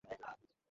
তুমি 0.03 0.11
যদি 0.11 0.19
না 0.23 0.27
যাও 0.27 0.33
তো 0.37 0.41
আমি 0.43 0.51
যাব। 0.53 0.59